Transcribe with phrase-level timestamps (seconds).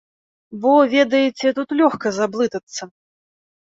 [0.63, 2.83] Бо, ведаеце, тут лёгка заблытацца.